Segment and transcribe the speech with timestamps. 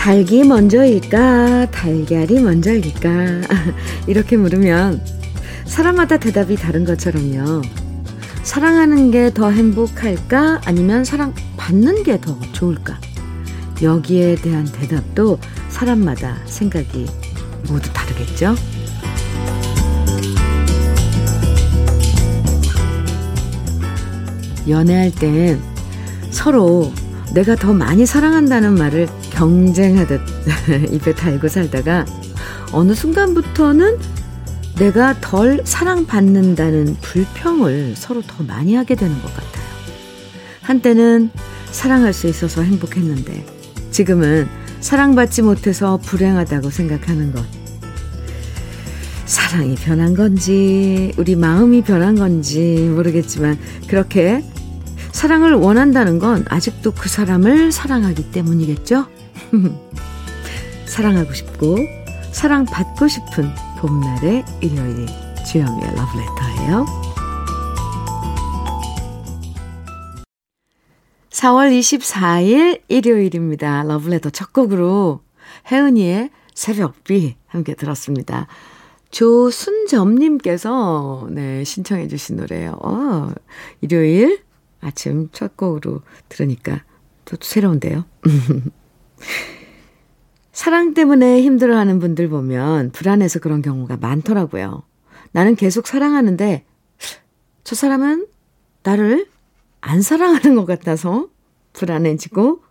[0.00, 1.70] 닭이 먼저일까?
[1.70, 3.10] 달걀이 먼저일까?
[4.08, 4.98] 이렇게 물으면
[5.66, 7.60] 사람마다 대답이 다른 것처럼요.
[8.42, 10.62] 사랑하는 게 더 행복할까?
[10.64, 12.98] 아니면 사랑받는 게 더 좋을까?
[13.82, 17.04] 여기에 대한 대답도 사람마다 생각이
[17.68, 18.54] 모두 다르겠죠?
[24.66, 25.60] 연애할 땐
[26.30, 26.90] 서로
[27.34, 29.08] 내가 더 많이 사랑한다는 말을
[29.40, 30.20] 경쟁하듯
[30.92, 32.04] 입에 달고 살다가
[32.72, 33.98] 어느 순간부터는
[34.78, 39.64] 내가 덜 사랑받는다는 불평을 서로 더 많이 하게 되는 것 같아요.
[40.60, 41.30] 한때는
[41.70, 43.46] 사랑할 수 있어서 행복했는데
[43.90, 44.46] 지금은
[44.80, 47.42] 사랑받지 못해서 불행하다고 생각하는 것.
[49.24, 54.42] 사랑이 변한 건지, 우리 마음이 변한 건지 모르겠지만, 그렇게
[55.12, 59.06] 사랑을 원한다는 건 아직도 그 사람을 사랑하기 때문이겠죠?
[60.86, 61.76] 사랑하고 싶고,
[62.32, 65.06] 사랑받고 싶은 봄날의 일요일
[65.46, 66.86] 주현미의 러브레터예요.
[71.30, 73.82] 4월 24일 일요일입니다.
[73.84, 75.20] 러브레터 첫 곡으로
[75.70, 78.46] 혜은이의 새벽비 함께 들었습니다.
[79.10, 80.68] 조순점님께서
[81.30, 82.78] 네, 신청해 주신 노래예요.
[82.82, 83.32] 어,
[83.80, 84.42] 일요일
[84.80, 86.84] 아침 첫 곡으로 들으니까
[87.24, 88.04] 또 새로운데요.
[90.52, 94.82] 사랑 때문에 힘들어하는 분들 보면 불안해서 그런 경우가 많더라고요.
[95.32, 96.64] 나는 계속 사랑하는데
[97.64, 98.26] 저 사람은
[98.82, 99.26] 나를
[99.80, 101.28] 안 사랑하는 것 같아서
[101.72, 102.62] 불안해지고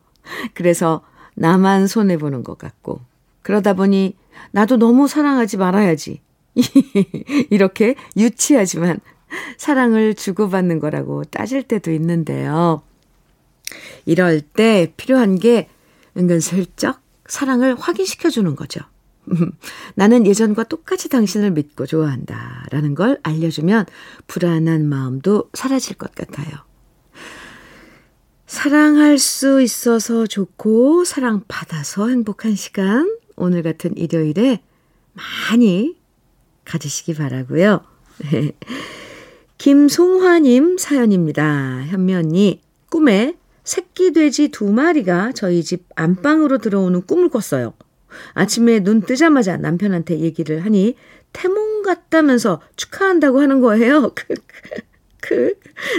[0.54, 1.02] 그래서
[1.36, 3.00] 나만 손해보는 것 같고
[3.42, 4.16] 그러다 보니
[4.52, 6.22] 나도 너무 사랑하지 말아야지.
[7.50, 9.00] 이렇게 유치하지만
[9.58, 12.82] 사랑을 주고받는 거라고 따질 때도 있는데요.
[14.06, 15.70] 이럴 때 필요한 게
[16.20, 18.82] 은근슬쩍 사랑을 확인시켜주는 거죠.
[19.96, 22.66] 나는 예전과 똑같이 당신을 믿고 좋아한다.
[22.72, 23.86] 라는 걸 알려주면
[24.28, 26.48] 불안한 마음도 사라질 것 같아요.
[28.48, 33.16] 사랑할 수 있어서 좋고, 사랑받아서 행복한 시간.
[33.36, 34.62] 오늘 같은 일요일에
[35.14, 35.96] 많이
[36.66, 37.82] 가지시기 바라고요.
[39.60, 41.84] 김송화님 사연입니다.
[41.90, 43.36] 현미 언니, 꿈에
[43.70, 47.76] 새끼 돼지 두 마리가 저희 집 안방으로 들어오는 꿈을 꿨어요.
[48.34, 50.96] 아침에 눈 뜨자마자 남편한테 얘기를 하니
[51.34, 54.12] 태몽 같다면서 축하한다고 하는 거예요.
[54.16, 54.34] 그,
[55.22, 55.54] 그,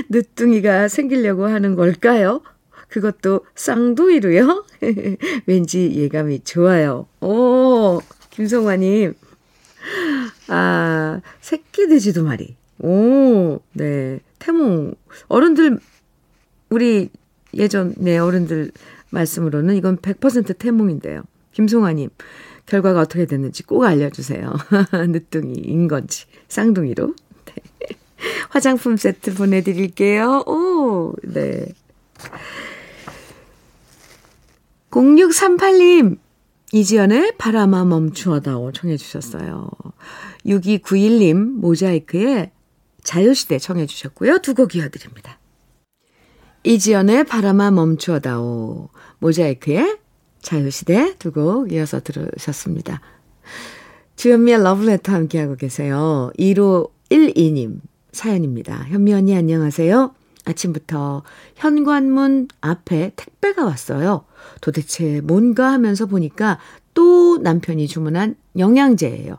[0.09, 2.43] 늦둥이가 생기려고 하는 걸까요?
[2.89, 4.65] 그것도 쌍둥이로요?
[5.47, 7.07] 왠지 예감이 좋아요.
[7.21, 9.15] 오, 김성화님.
[10.49, 12.57] 아, 새끼 돼지 두 마리.
[12.81, 14.19] 오, 네.
[14.41, 14.95] 태몽.
[15.29, 15.79] 어른들,
[16.71, 17.11] 우리
[17.55, 18.73] 예전에 어른들
[19.11, 21.23] 말씀으로는 이건 100% 태몽인데요.
[21.53, 22.11] 김송아님,
[22.67, 24.55] 결과가 어떻게 됐는지 꼭 알려주세요.
[25.09, 27.15] 늦둥이 인 건지, 쌍둥이로.
[27.47, 27.55] 네.
[28.51, 30.45] 화장품 세트 보내드릴게요.
[30.47, 31.67] 오, 네.
[34.91, 36.19] 0638님,
[36.73, 39.71] 이지연의 바람아 멈추어다오 청해주셨어요.
[40.47, 42.53] 6291님, 모자이크에
[43.03, 44.39] 자유시대 청해주셨고요.
[44.39, 45.40] 두 곡 이어드립니다.
[46.63, 48.89] 이지연의 바람아 멈추어다오,
[49.19, 49.99] 모자이크의
[50.43, 53.01] 자유시대 두 곡 이어서 들으셨습니다.
[54.17, 56.31] 주현미의 러브레터 함께하고 계세요.
[56.39, 57.81] 1512님
[58.13, 58.85] 사연입니다.
[58.89, 60.15] 현미 언니 안녕하세요.
[60.45, 61.23] 아침부터
[61.57, 64.25] 현관문 앞에 택배가 왔어요.
[64.61, 66.59] 도대체 뭔가 하면서 보니까
[66.93, 69.39] 또 남편이 주문한 영양제예요.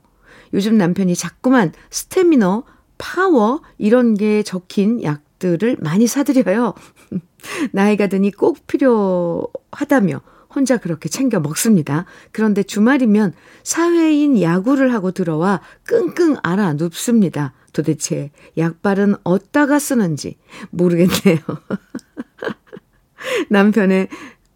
[0.53, 2.63] 요즘 남편이 자꾸만 스태미너,
[2.97, 6.73] 파워 이런 게 적힌 약 들을 많이 사드려요.
[7.73, 10.21] 나이가 드니 꼭 필요하다며
[10.53, 12.05] 혼자 그렇게 챙겨 먹습니다.
[12.31, 13.33] 그런데 주말이면
[13.63, 17.53] 사회인 야구를 하고 들어와 끙끙 앓아 눕습니다.
[17.73, 20.37] 도대체 약발은 어디다가 쓰는지
[20.69, 21.39] 모르겠네요.
[23.49, 24.09] 남편의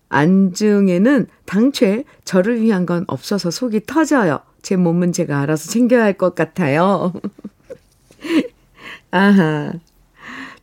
[0.09, 4.39] 안중에는 당최 저를 위한 건 없어서 속이 터져요.
[4.61, 7.13] 제 몸은 제가 알아서 챙겨야 할 것 같아요.
[9.11, 9.73] 아하.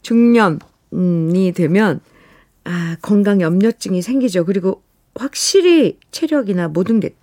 [0.02, 2.00] 중년이 되면,
[2.64, 4.44] 아, 건강 염려증이 생기죠.
[4.44, 4.82] 그리고
[5.14, 7.14] 확실히 체력이나 모든 게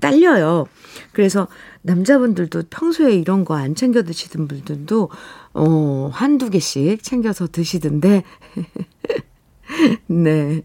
[0.00, 0.66] 딸려요.
[1.12, 1.48] 그래서
[1.82, 5.10] 남자분들도 평소에 이런 거 안 챙겨 드시던 분들도,
[5.54, 8.22] 어, 한두 개씩 챙겨서 드시던데,
[10.06, 10.62] 네.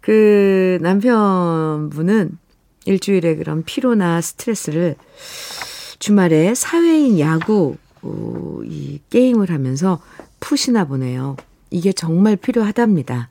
[0.00, 2.38] 그 남편분은
[2.84, 4.94] 일주일에 그런 피로나 스트레스를
[5.98, 10.00] 주말에 사회인 야구, 어, 이 게임을 하면서
[10.40, 11.36] 푸시나 보네요.
[11.70, 13.28] 이게 정말 필요하답니다.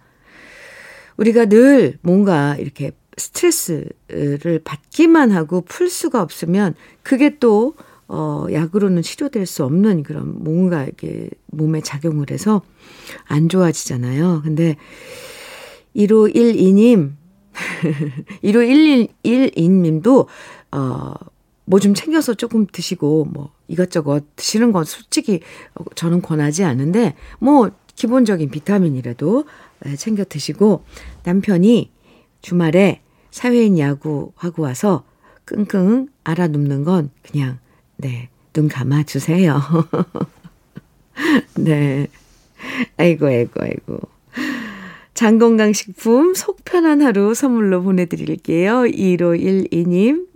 [1.18, 7.76] 우리가 늘 뭔가 이렇게 스트레스를 받기만 하고 풀 수가 없으면 그게 또
[8.08, 12.62] 어, 약으로는 치료될 수 없는 그런 뭔가 이렇게 몸에 작용을 해서
[13.26, 14.42] 안 좋아지잖아요.
[14.44, 14.76] 근데
[15.96, 17.14] 1512님,
[18.44, 20.28] 1512님도,
[20.72, 21.14] 어,
[21.66, 25.42] 뭐 좀 챙겨서 조금 드시고, 뭐 이것저것 드시는 건 솔직히
[25.96, 29.46] 저는 권하지 않는데, 뭐 기본적인 비타민이라도
[29.98, 30.84] 챙겨 드시고,
[31.24, 31.92] 남편이
[32.42, 33.02] 주말에
[33.32, 35.04] 사회인 야구하고 와서
[35.46, 37.60] 끙끙 알아눕는 건 그냥
[37.98, 39.62] 네, 눈 감아 주세요.
[41.56, 42.08] 네.
[42.98, 44.00] 아이고, 아이고, 아이고.
[45.14, 48.84] 장건강식품 속 편한 하루 선물로 보내드릴게요.
[48.84, 50.28] 1512님.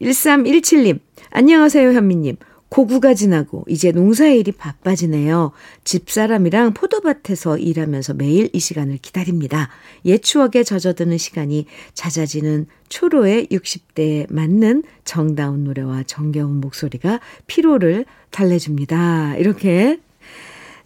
[0.00, 0.94] 1317님.
[0.94, 1.00] 음.
[1.30, 2.36] 안녕하세요, 현미님.
[2.68, 5.52] 고구가 지나고 이제 농사일이 바빠지네요.
[5.84, 9.70] 집사람이랑 포도밭에서 일하면서 매일 이 시간을 기다립니다.
[10.04, 19.36] 옛 추억에 젖어드는 시간이 잦아지는 초로의 60대에 맞는 정다운 노래와 정겨운 목소리가 피로를 달래줍니다.
[19.36, 20.00] 이렇게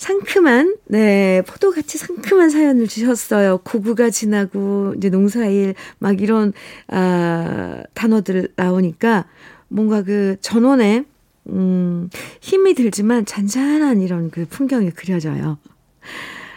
[0.01, 3.59] 상큼한, 네, 포도같이 상큼한 사연을 주셨어요.
[3.59, 6.55] 고구가 지나고, 이제 농사일, 막 이런,
[6.89, 9.27] 아, 단어들 나오니까
[9.69, 11.05] 뭔가 그 전원에
[11.51, 12.09] 음,
[12.41, 15.59] 힘이 들지만 잔잔한 이런 그 풍경이 그려져요.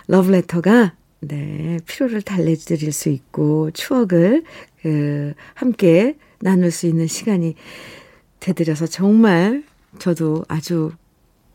[0.07, 4.43] 러브레터가 네, 피로를 달래드릴 수 있고 추억을
[4.81, 7.55] 그 함께 나눌 수 있는 시간이
[8.39, 9.63] 되드려서 정말
[9.99, 10.91] 저도 아주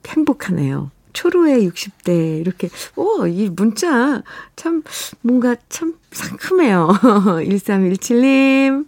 [0.07, 0.91] 행복하네요.
[1.13, 4.23] 초로의 60대 이렇게 오, 이 문자
[4.57, 4.83] 참
[5.23, 6.89] 뭔가 참 상큼해요.
[7.45, 8.87] 1317님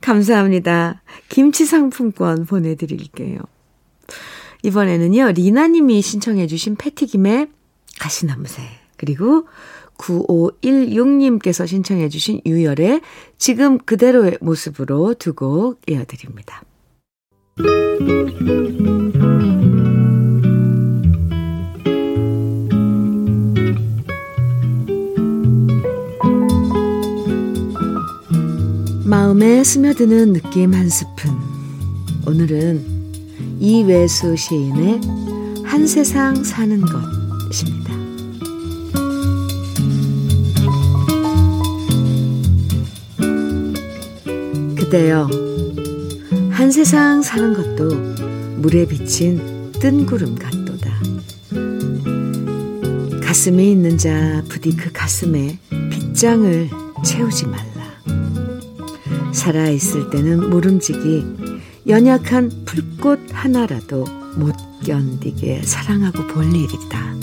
[0.00, 1.02] 감사합니다.
[1.28, 3.38] 김치 상품권 보내 드릴게요.
[4.62, 7.48] 이번에는요, 리나 님이 신청해 주신 패티김의
[7.98, 8.62] 가시나무새,
[8.96, 9.46] 그리고
[9.96, 13.00] 9516님께서 신청해 주신 유열의
[13.38, 16.62] 지금 그대로의 모습으로 두 곡 이어드립니다.
[29.10, 31.32] 마음에 스며드는 느낌 한 스푼.
[32.28, 35.00] 오늘은 이외수 시인의
[35.64, 37.92] 한 세상 사는 것입니다.
[44.76, 45.28] 그대여,
[46.50, 47.88] 한 세상 사는 것도
[48.58, 50.92] 물에 비친 뜬구름 같도다.
[53.20, 55.58] 가슴에 있는 자 부디 그 가슴에
[55.90, 56.70] 빗장을
[57.04, 57.69] 채우지 말라.
[59.32, 61.24] 살아있을 때는 모름지기
[61.86, 64.04] 연약한 불꽃 하나라도
[64.36, 64.54] 못
[64.84, 67.14] 견디게 사랑하고 볼 일이다.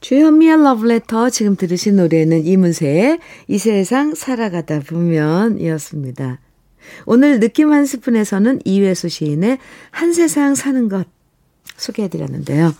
[0.00, 6.38] 주현미의 러브레터 지금 들으신 노래는 이문세의 이 세상 살아가다 보면 이었습니다.
[7.06, 9.58] 오늘 느낌 한 스푼에서는 이회수 시인의
[9.90, 11.15] 한 세상 사는 것
[11.76, 12.74] 소개해드렸는데요.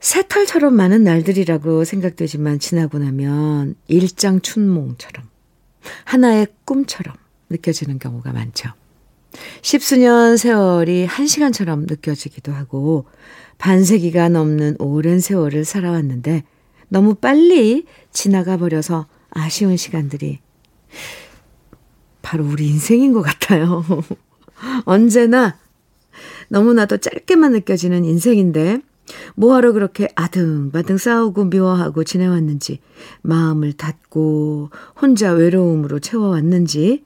[0.00, 5.26] 새털처럼 많은 날들이라고 생각되지만 지나고 나면 일장 춘몽처럼
[6.04, 7.16] 하나의 꿈처럼
[7.50, 8.70] 느껴지는 경우가 많죠.
[9.62, 13.06] 십수년 세월이 한 시간처럼 느껴지기도 하고
[13.58, 16.44] 반세기가 넘는 오랜 세월을 살아왔는데
[16.88, 20.40] 너무 빨리 지나가 버려서 아쉬운 시간들이
[22.22, 23.84] 바로 우리 인생인 것 같아요.
[24.84, 25.58] 언제나
[26.48, 28.80] 너무나도 짧게만 느껴지는 인생인데
[29.34, 32.80] 뭐하러 그렇게 아등바등 싸우고 미워하고 지내왔는지,
[33.22, 37.04] 마음을 닫고 혼자 외로움으로 채워왔는지,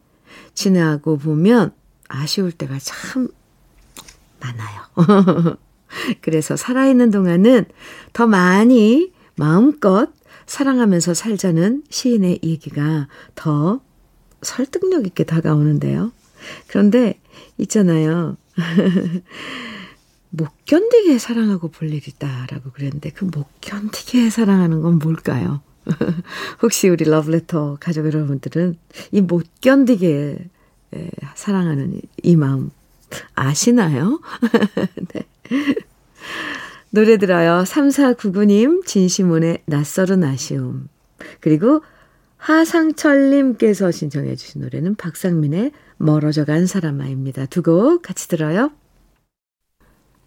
[0.55, 1.73] 지나고 보면
[2.09, 3.29] 아쉬울 때가 참
[4.41, 5.57] 많아요.
[6.23, 7.67] 그래서 살아있는 동안은
[8.13, 10.09] 더 많이 마음껏
[10.47, 13.81] 사랑하면서 살자는 시인의 얘기가 더
[14.43, 16.13] 설득력 있게 다가오는데요.
[16.67, 17.21] 그런데
[17.59, 18.37] 있잖아요.
[20.31, 25.61] 못 견디게 사랑하고 볼 일이다라고 그랬는데 그 못 견디게 사랑하는 건 뭘까요?
[26.62, 28.76] 혹시 우리 러브레터 가족 여러분들은
[29.12, 30.38] 이 못 견디게
[31.35, 32.71] 사랑하는 이 마음
[33.35, 34.21] 아시나요?
[35.14, 35.26] 네.
[36.90, 37.62] 노래 들어요.
[37.64, 40.88] 3499님, 진시문의 낯설은 아쉬움.
[41.40, 41.83] 그리고
[42.37, 47.47] 하상철님께서 신청해 주신 노래는 박상민의 멀어져 간 사람아입니다.
[47.47, 48.71] 두 곡 같이 들어요.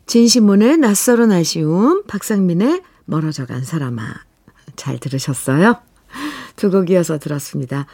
[0.05, 4.03] 진시문의 낯설은 아쉬움, 박상민의 멀어져 간 사람아.
[4.75, 5.77] 잘 들으셨어요?
[6.55, 7.87] 두 곡 이어서 들었습니다.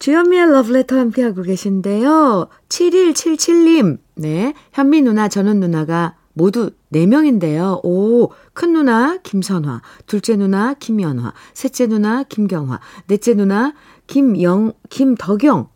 [0.00, 2.48] 주현미의 러브레터 함께하고 계신데요.
[2.68, 4.54] 7177님, 네.
[4.72, 7.84] 현미 누나, 저는 누나가 모두 4명인데요.
[7.84, 13.74] 오, 큰 누나 김선화, 둘째 누나 김연화, 셋째 누나 김경화, 넷째 누나
[14.06, 15.68] 김영, 김덕영.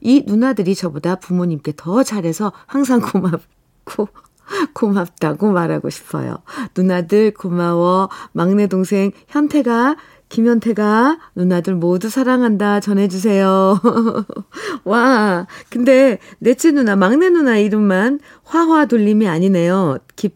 [0.00, 4.08] 이 누나들이 저보다 부모님께 더 잘해서 항상 고맙고,
[4.74, 6.38] 고맙다고 말하고 싶어요.
[6.76, 8.08] 누나들 고마워.
[8.32, 9.96] 막내 동생 현태가
[10.28, 13.80] 김현태가 누나들 모두 사랑한다 전해주세요.
[14.84, 19.98] 와, 근데 넷째 누나, 막내 누나 이름만 화화 돌림이 아니네요.
[20.16, 20.30] 기,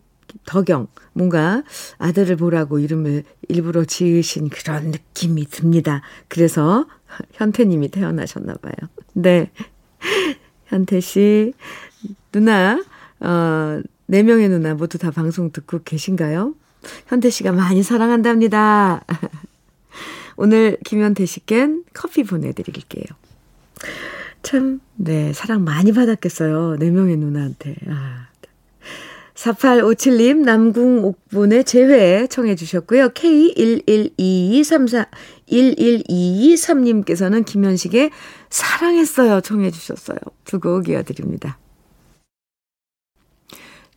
[0.46, 0.86] 덕영.
[1.12, 1.64] 뭔가
[1.98, 6.02] 아들을 보라고 이름을 일부러 지으신 그런 느낌이 듭니다.
[6.28, 6.86] 그래서
[7.34, 8.74] 현태님이 태어나셨나 봐요.
[9.12, 9.50] 네.
[10.66, 11.52] 현태 씨,
[12.32, 12.82] 누나,
[13.20, 16.54] 어, 네 명의 누나 모두 다 방송 듣고 계신가요?
[17.08, 19.04] 현태 씨가 많이 사랑한답니다.
[20.36, 23.04] 오늘 김현태 씨껜 커피 보내드릴게요.
[24.42, 26.76] 참, 네, 사랑 많이 받았겠어요.
[26.78, 27.76] 네 명의 누나한테.
[27.88, 28.30] 아.
[29.34, 33.10] 4857님, 남궁 옥분의 재회 청해 주셨고요.
[33.10, 35.06] K11223,
[35.50, 38.10] 11223님께서는 김현식의
[38.50, 40.18] 사랑했어요 청해 주셨어요.
[40.44, 41.58] 두 곡 이어드립니다.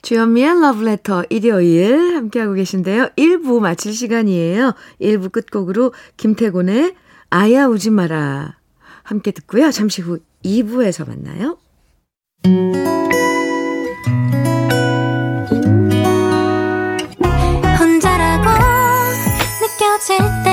[0.01, 3.09] 주현미의 러브레터 일요일 함께하고 계신데요.
[3.15, 4.73] 1부 마칠 시간이에요.
[5.01, 6.95] 1부 끝곡으로 김태곤의
[7.29, 8.57] 아야 우지 마라
[9.03, 9.71] 함께 듣고요.
[9.71, 11.57] 잠시 후 2부에서 만나요.
[17.79, 18.49] 혼자라고
[19.61, 20.52] 느껴질 때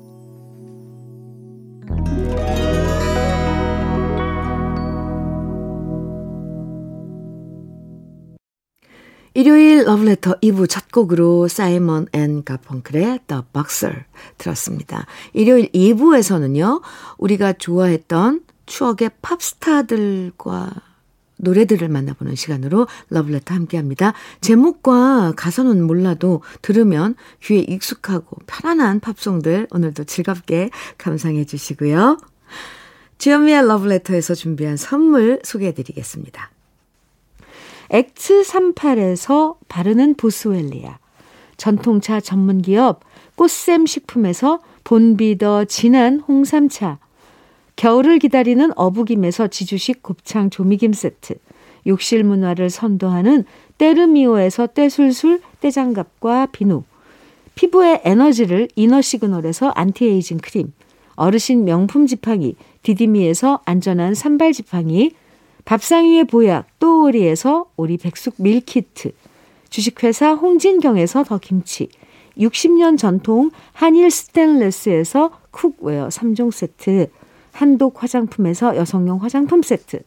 [9.33, 14.03] 일요일 러브레터 2부 첫 곡으로 사이먼 앤 가펑클의 The Boxer
[14.37, 15.05] 들었습니다.
[15.33, 16.81] 일요일 2부에서는요,
[17.17, 20.71] 우리가 좋아했던 추억의 팝스타들과
[21.37, 24.13] 노래들을 만나보는 시간으로 러브레터 함께 합니다.
[24.41, 32.17] 제목과 가사는 몰라도 들으면 귀에 익숙하고 편안한 팝송들 오늘도 즐겁게 감상해 주시고요.
[33.17, 36.51] 주현미의 러브레터에서 준비한 선물 소개해 드리겠습니다.
[37.93, 40.97] 엑츠 38에서 바르는 보스웰리아.
[41.57, 43.01] 전통차 전문기업
[43.35, 46.99] 꽃샘 식품에서 본비더 진한 홍삼차.
[47.75, 51.35] 겨울을 기다리는 어부김에서 지주식 곱창 조미김 세트,
[51.85, 53.43] 욕실 문화를 선도하는
[53.77, 56.83] 때르미오에서 때술술 때장갑과 비누,
[57.55, 60.71] 피부의 에너지를 이너 시그널에서 안티에이징 크림,
[61.15, 65.11] 어르신 명품 지팡이 디디미에서 안전한 삼발 지팡이,
[65.65, 69.11] 밥상 위의 보약 또오리에서 오리 백숙 밀키트,
[69.69, 71.89] 주식회사 홍진경에서 더 김치,
[72.37, 77.09] 60년 전통 한일 스텐레스에서 cookware 3종 세트,
[77.51, 80.01] 한독 화장품에서 여성용 화장품 세트,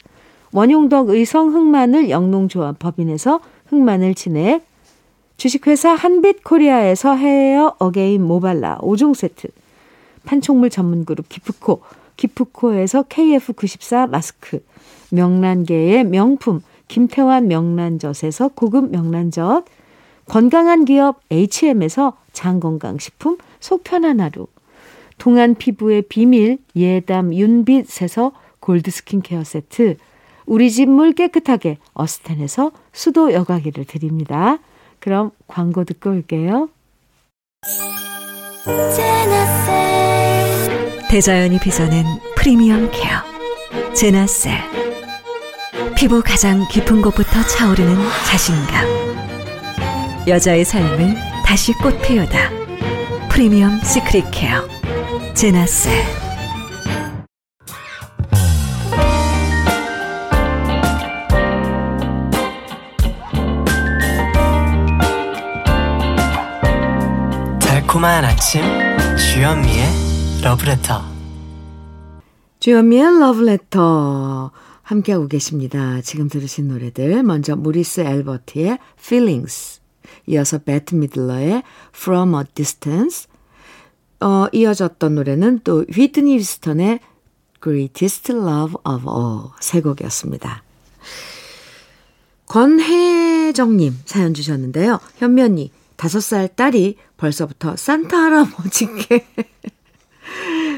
[0.53, 4.65] 원용덕 의성 흑마늘 영농조합 법인에서 흑마늘 진액,
[5.37, 9.49] 주식회사 한빛코리아에서 헤어 어게인 모발라 5종 세트,
[10.25, 11.83] 판촉물 전문그룹 기프코,
[12.17, 14.65] 기프코에서 KF94 마스크,
[15.11, 19.65] 명란계의 명품 김태환 명란젓에서 고급 명란젓,
[20.27, 24.47] 건강한 기업 H&M에서 장건강식품 속편한 하루,
[25.19, 29.97] 동안 피부의 비밀 예담 윤빛에서 골드 스킨케어 세트,
[30.47, 34.59] 우리 집 물 깨끗하게 어스텐에서 수도 여과기를 드립니다.
[34.99, 36.69] 그럼 광고 듣고 올게요.
[41.15, 42.05] 대자연이 빚어낸
[42.35, 43.23] 프리미엄 care
[43.95, 44.53] 제나셀.
[45.95, 48.85] 피부 가장 깊은 곳부터 차오르는 자신감.
[50.27, 51.15] 여자의 삶을
[51.47, 52.51] 다시 꽃 피우다.
[53.31, 54.67] 프리미엄 secret care
[55.35, 56.05] 제나셀.
[67.61, 68.65] 달콤한 아침
[69.17, 70.14] 주현미의
[70.45, 71.03] 러브레터
[72.61, 74.51] 주현미의 러브레터
[74.83, 76.03] 함께하고 계십니다.
[76.03, 79.81] 지금 들으신 노래들 먼저 모리스 엘버트의 Feelings
[80.27, 81.63] 이어서 배트 미들러의
[81.97, 83.27] From a Distance
[84.21, 87.01] 어, 이어졌던 노래는 또 휘트니 휴스턴의
[87.63, 90.63] Greatest Love of All 세 곡이었습니다.
[92.49, 95.01] 권혜정님 사연 주셨는데요.
[95.17, 99.27] 현면이 다섯 살 딸이 벌써부터 산타 할아버지께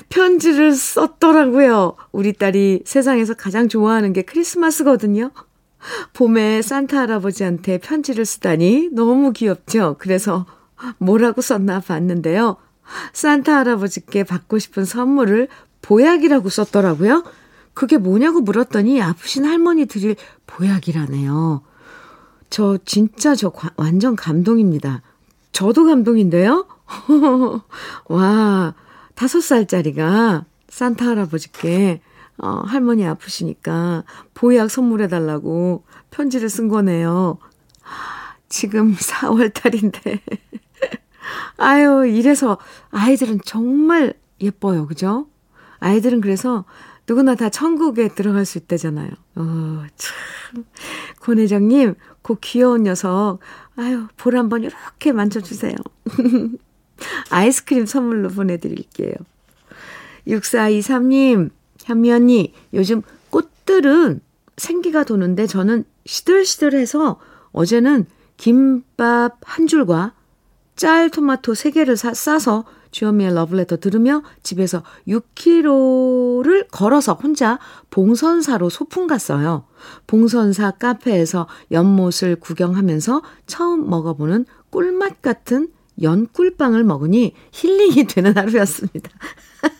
[0.09, 1.97] 편지를 썼더라고요.
[2.13, 5.31] 우리 딸이 세상에서 가장 좋아하는 게 크리스마스거든요.
[6.15, 9.97] 봄에 산타 할아버지한테 편지를 쓰다니 너무 귀엽죠?
[9.99, 10.47] 그래서
[10.99, 12.57] 뭐라고 썼나 봤는데요.
[13.13, 15.49] 산타 할아버지께 받고 싶은 선물을
[15.83, 17.25] 보약이라고 썼더라고요.
[17.75, 21.63] 그게 뭐냐고 물었더니 아프신 할머니 드릴 보약이라네요.
[22.49, 25.03] 저 진짜 저 과, 완전 감동입니다.
[25.53, 26.67] 저도 감동인데요?
[28.09, 28.75] 와,
[29.17, 32.01] 다섯 살짜리가 산타 할아버지께
[32.39, 34.05] 어, 할머니 아프시니까
[34.35, 37.39] 보약 선물해달라고 편지를 쓴 거네요.
[38.49, 40.21] 지금 4월 달인데.
[41.57, 42.59] 아유, 이래서
[42.91, 44.87] 아이들은 정말 예뻐요.
[44.87, 45.27] 그죠?
[45.81, 46.65] 아이들은 그래서
[47.09, 49.11] 누구나 다 천국에 들어갈 수 있다잖아요.
[49.37, 50.65] 어, 참.
[51.21, 53.39] 권혜정님, 그 귀여운 녀석.
[53.77, 55.75] 아유, 볼 한번 이렇게 만져주세요.
[57.31, 59.13] 아이스크림 선물로 보내드릴게요.
[60.27, 61.51] 6423님,
[61.81, 64.21] 현미 언니, 요즘 꽃들은
[64.57, 67.21] 생기가 도는데 저는 시들시들해서
[67.53, 70.13] 어제는 김밥 한 줄과
[70.75, 77.59] 짤 토마토 3개를 사, 싸서 주현미의 러브레터 들으며 집에서 6km를 걸어서 혼자
[77.91, 79.65] 봉선사로 소풍 갔어요.
[80.07, 85.69] 봉선사 카페에서 연못을 구경하면서 처음 먹어보는 꿀맛 같은
[86.03, 89.11] 연꿀빵을 먹으니 힐링이 되는 하루였습니다.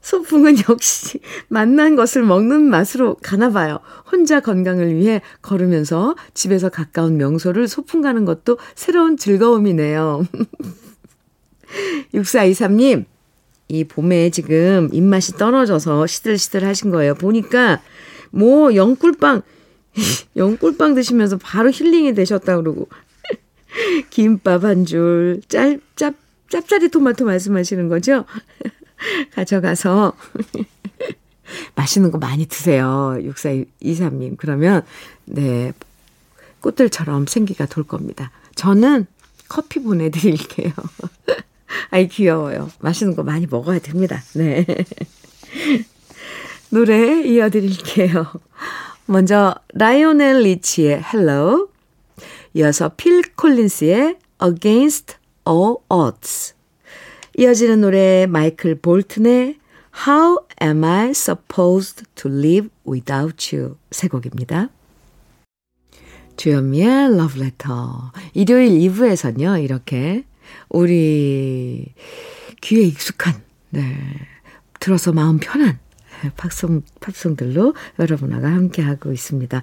[0.00, 3.80] 소풍은 역시 만난 것을 먹는 맛으로 가나 봐요.
[4.10, 10.26] 혼자 건강을 위해 걸으면서 집에서 가까운 명소를 소풍 가는 것도 새로운 즐거움이네요.
[12.14, 13.04] 6423님,
[13.68, 17.14] 이 봄에 지금 입맛이 떨어져서 시들시들 하신 거예요.
[17.14, 17.82] 보니까
[18.30, 19.42] 뭐 영꿀빵,
[20.36, 22.88] 영꿀빵 드시면서 바로 힐링이 되셨다 그러고
[24.10, 26.14] 김밥 한 줄, 짭, 짭,
[26.48, 28.24] 짭짜리 토마토 말씀하시는 거죠?
[29.34, 30.14] 가져가서
[31.74, 33.16] 맛있는 거 많이 드세요.
[33.20, 34.36] 6423님.
[34.36, 34.82] 그러면,
[35.24, 35.72] 네,
[36.60, 38.30] 꽃들처럼 생기가 돌 겁니다.
[38.54, 39.06] 저는
[39.48, 40.72] 커피 보내드릴게요.
[41.90, 42.70] 아이, 귀여워요.
[42.80, 44.22] 맛있는 거 많이 먹어야 됩니다.
[44.34, 44.66] 네.
[46.70, 48.26] 노래 이어드릴게요.
[49.06, 51.68] 먼저, 라이오넬 리치의 Hello.
[52.58, 55.14] 이어서 필 콜린스의 Against
[55.48, 56.54] All Odds.
[57.36, 59.58] 이어지는 노래 마이클 볼튼의
[60.08, 64.70] How Am I Supposed to Live Without You 세 곡입니다.
[66.36, 67.76] 주현미의 Love Letter.
[68.34, 70.24] 일요일 2부에서는요, 이렇게
[70.68, 71.94] 우리
[72.60, 73.40] 귀에 익숙한,
[73.70, 73.96] 네,
[74.80, 75.78] 들어서 마음 편한
[76.36, 79.62] 팝송, 팝송들로 여러분과 함께하고 있습니다.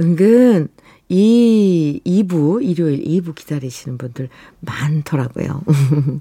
[0.00, 0.68] 은근
[1.08, 4.28] 이 2부, 일요일 2부 기다리시는 분들
[4.60, 5.62] 많더라고요.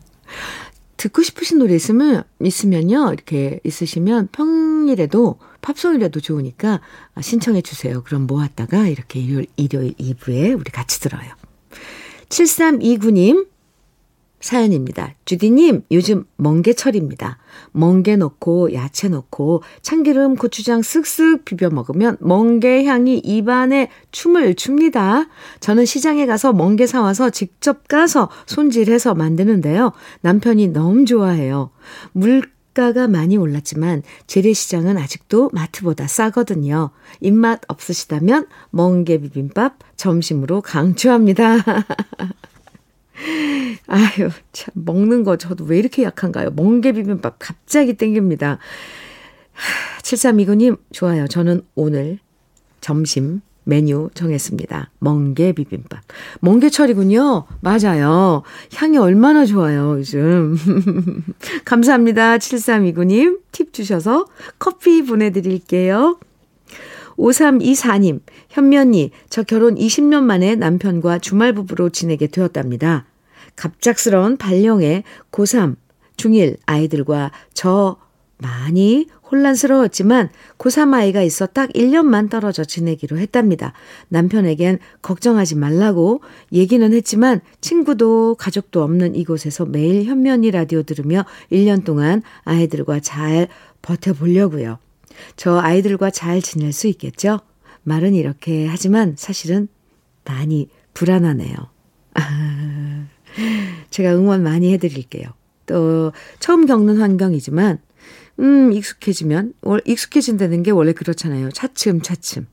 [0.97, 6.81] 듣고 싶으신 노래 있으면, 있으면요, 이렇게 있으시면 평일에도, 팝송이라도 좋으니까
[7.19, 8.03] 신청해 주세요.
[8.03, 11.29] 그럼 모았다가 이렇게 일요일, 일요일 2부에 우리 같이 들어요.
[12.29, 13.47] 7329님,
[14.43, 15.15] 사연입니다.
[15.23, 17.37] 주디님, 요즘 멍게철입니다.
[17.71, 25.27] 멍게 넣고 야채 넣고 참기름, 고추장 쓱쓱 비벼 먹으면 멍게 향이 입안에 춤을 춥니다.
[25.61, 29.93] 저는 시장에 가서 멍게 사와서 직접 까서 손질해서 만드는데요.
[30.21, 31.69] 남편이 너무 좋아해요.
[32.11, 36.89] 물가가 많이 올랐지만 재래시장은 아직도 마트보다 싸거든요.
[37.21, 41.59] 입맛 없으시다면 멍게 비빔밥 점심으로 강추합니다.
[43.87, 46.51] 아유, 참, 먹는 거 저도 왜 이렇게 약한가요?
[46.51, 48.59] 멍게 비빔밥 갑자기 땡깁니다.
[50.01, 51.27] 7329님, 좋아요.
[51.27, 52.19] 저는 오늘
[52.81, 54.91] 점심 메뉴 정했습니다.
[54.99, 56.01] 멍게 비빔밥.
[56.41, 57.45] 멍게철이군요.
[57.61, 58.43] 맞아요.
[58.75, 60.57] 향이 얼마나 좋아요, 요즘.
[61.65, 62.37] 감사합니다.
[62.37, 63.39] 7329님.
[63.51, 64.25] 팁 주셔서
[64.59, 66.19] 커피 보내드릴게요.
[67.17, 73.05] 5324님, 현면이, 저 결혼 20년 만에 남편과 주말 부부로 지내게 되었답니다.
[73.55, 75.75] 갑작스러운 발령에 고3,
[76.17, 77.97] 중1 아이들과 저
[78.37, 83.73] 많이 혼란스러웠지만 고3 아이가 있어 딱 1년만 떨어져 지내기로 했답니다.
[84.09, 86.21] 남편에겐 걱정하지 말라고
[86.51, 93.47] 얘기는 했지만 친구도 가족도 없는 이곳에서 매일 현면이 라디오 들으며 1년 동안 아이들과 잘
[93.81, 94.77] 버텨보려고요.
[95.35, 97.39] 저 아이들과 잘 지낼 수 있겠죠?
[97.83, 99.67] 말은 이렇게 하지만 사실은
[100.25, 101.55] 많이 불안하네요.
[102.15, 103.05] 아,
[103.89, 105.27] 제가 응원 많이 해드릴게요.
[105.65, 107.79] 또 처음 겪는 환경이지만
[108.39, 109.53] 음 익숙해지면
[109.85, 111.49] 익숙해진다는 게 원래 그렇잖아요.
[111.51, 112.47] 차츰 차츰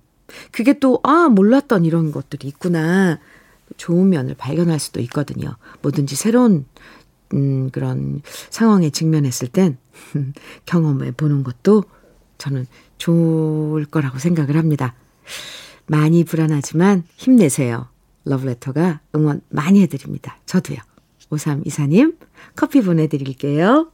[0.53, 3.19] 그게 또, 아, 몰랐던 이런 것들이 있구나.
[3.77, 5.57] 좋은 면을 발견할 수도 있거든요.
[5.83, 6.67] 뭐든지 새로운,
[7.33, 9.79] 음, 그런 상황에 직면했을 땐
[10.67, 11.85] 경험해 보는 것도
[12.41, 12.67] 저는
[12.99, 14.95] 좋을 거라고 생각을 합니다.
[15.87, 17.89] 많이 불안하지만 힘내세요.
[18.25, 20.39] 러브레터가 응원 많이 해드립니다.
[20.47, 20.79] 저도요.
[21.31, 22.17] 5324님,
[22.57, 23.91] 커피 보내드릴게요.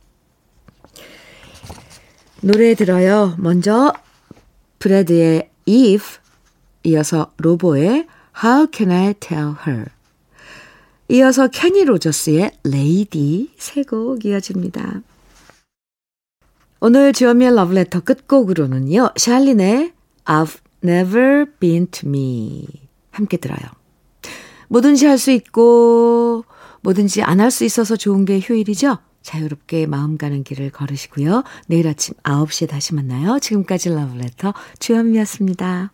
[2.40, 3.35] 노래 들어요.
[3.38, 3.92] 먼저,
[4.78, 6.06] 브래드의 Eve,
[6.85, 8.06] 이어서 로보의
[8.42, 9.87] How Can I Tell Her.
[11.09, 15.02] 이어서 케니 로저스의 Lady 세 곡 이어집니다.
[16.80, 19.10] 오늘 주연미의 러브레터 끝곡으로는요.
[19.16, 19.92] 샬린의
[20.24, 22.66] I've Never Been To Me
[23.10, 23.58] 함께 들어요.
[24.68, 26.44] 뭐든지 할 수 있고
[26.82, 28.98] 뭐든지 안 할 수 있어서 좋은 게 휴일이죠.
[29.22, 31.42] 자유롭게 마음 가는 길을 걸으시고요.
[31.66, 33.38] 내일 아침 9시에 다시 만나요.
[33.40, 35.92] 지금까지 러브레터 주현미였습니다.